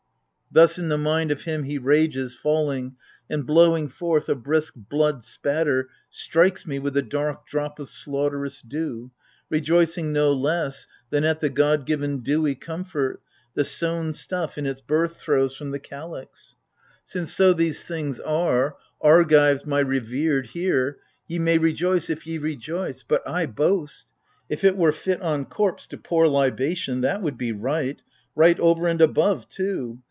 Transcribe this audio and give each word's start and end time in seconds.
Thus 0.53 0.77
in 0.77 0.89
the 0.89 0.97
mind 0.97 1.31
of 1.31 1.43
him 1.43 1.63
he 1.63 1.77
rages, 1.77 2.35
falling, 2.35 2.97
And 3.29 3.45
blowing 3.47 3.87
forth 3.87 4.27
a 4.27 4.35
brisk 4.35 4.73
blood 4.75 5.23
spatter, 5.23 5.87
strikes 6.09 6.65
me 6.67 6.77
With 6.77 6.93
the 6.95 7.01
dark 7.01 7.47
drop 7.47 7.79
of 7.79 7.87
slaughterous 7.87 8.59
dew— 8.61 9.11
rejoicing 9.49 10.11
No 10.11 10.33
less 10.33 10.87
than, 11.09 11.23
at 11.23 11.39
the 11.39 11.47
god 11.47 11.85
given 11.85 12.19
dewy 12.19 12.53
comfort. 12.55 13.21
The 13.53 13.63
sown 13.63 14.11
stuff 14.11 14.57
in 14.57 14.65
its 14.65 14.81
birth 14.81 15.15
throes 15.21 15.55
from 15.55 15.71
the 15.71 15.79
calyx. 15.79 16.57
.p^ 16.57 16.57
AGAMEMNON. 16.57 17.05
Since 17.05 17.31
so 17.33 17.53
these 17.53 17.85
things 17.85 18.19
are,— 18.19 18.75
Argives, 19.15 19.65
my 19.65 19.79
revered 19.79 20.47
here, 20.47 20.97
Ye 21.27 21.39
may 21.39 21.59
rejoice— 21.59 22.09
if 22.09 22.27
ye 22.27 22.37
rejoice: 22.37 23.05
but 23.07 23.25
I— 23.25 23.45
boast! 23.45 24.07
If 24.49 24.65
it 24.65 24.75
were 24.75 24.91
fit 24.91 25.21
on 25.21 25.45
corpse 25.45 25.87
to 25.87 25.97
pour 25.97 26.27
libation, 26.27 26.99
That 26.99 27.21
would 27.21 27.37
be 27.37 27.53
right— 27.53 28.03
right 28.35 28.59
over 28.59 28.87
and 28.89 28.99
above, 28.99 29.47
too 29.47 29.99